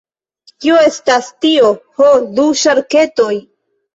Kio 0.63 0.77
estas 0.91 1.27
tio? 1.45 1.69
Ho, 1.99 2.07
du 2.39 2.47
ŝarketoj. 2.63 3.33